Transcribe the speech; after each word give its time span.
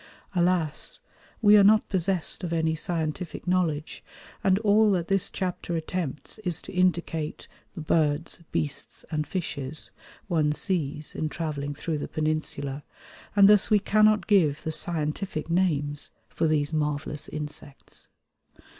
Alas! 0.33 0.99
we 1.43 1.55
are 1.55 1.63
not 1.63 1.87
possessed 1.87 2.43
of 2.43 2.51
any 2.51 2.73
scientific 2.73 3.47
knowledge, 3.47 4.03
and 4.43 4.57
all 4.57 4.89
that 4.93 5.09
this 5.09 5.29
chapter 5.29 5.75
attempts 5.75 6.39
is 6.39 6.59
to 6.59 6.71
indicate 6.71 7.47
"the 7.75 7.81
birds, 7.81 8.41
beasts 8.51 9.05
and 9.11 9.27
fishes" 9.27 9.91
one 10.27 10.53
sees 10.53 11.13
in 11.13 11.29
travelling 11.29 11.75
through 11.75 11.99
the 11.99 12.07
Peninsula, 12.07 12.81
and 13.35 13.47
thus 13.47 13.69
we 13.69 13.77
cannot 13.77 14.25
give 14.25 14.63
the 14.63 14.71
scientific 14.71 15.51
names 15.51 16.09
for 16.29 16.47
these 16.47 16.73
marvellous 16.73 17.29
insects. 17.29 18.07